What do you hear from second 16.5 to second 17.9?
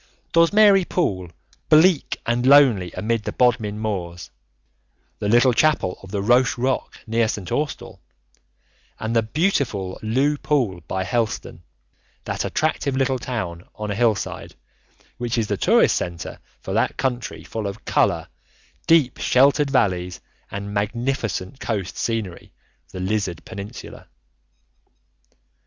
for that country full of